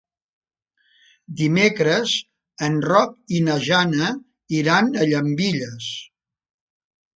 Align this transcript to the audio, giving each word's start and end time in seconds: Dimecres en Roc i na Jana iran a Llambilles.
Dimecres 1.41 2.13
en 2.69 2.79
Roc 2.87 3.37
i 3.39 3.43
na 3.49 3.59
Jana 3.67 4.09
iran 4.63 4.93
a 5.05 5.09
Llambilles. 5.13 5.95